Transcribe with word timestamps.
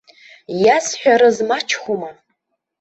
Иазҳәарыз 0.63 1.37
мачхәума. 1.47 2.09